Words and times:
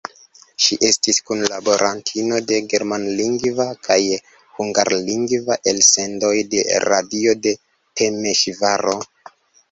Ŝi 0.65 0.75
estis 0.87 1.17
kunlaborantino 1.25 2.39
de 2.51 2.57
germanlingva 2.71 3.67
kaj 3.87 3.97
hungarlingva 4.59 5.57
elsendoj 5.73 6.31
de 6.55 6.63
radio 6.87 7.35
de 7.43 7.53
Temeŝvaro. 8.03 8.97